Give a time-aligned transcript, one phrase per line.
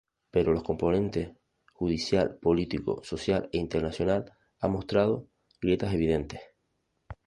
[0.31, 1.29] Pero los componentes
[1.73, 5.27] judicial, político, social e internacional han mostrado
[5.61, 6.41] grietas evidentes".